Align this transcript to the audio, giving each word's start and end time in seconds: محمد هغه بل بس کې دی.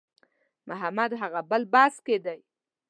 محمد 0.69 1.11
هغه 1.21 1.39
بل 1.49 1.63
بس 1.73 1.95
کې 2.05 2.17
دی. 2.25 2.39